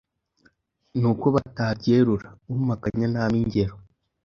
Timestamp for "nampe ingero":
3.13-3.75